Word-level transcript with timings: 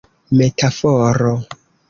metaforo 0.37 1.31